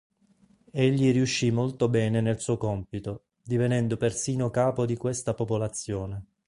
[0.71, 6.25] Egli riuscì molto bene nel suo compito, divenendo persino capo di questa popolazione.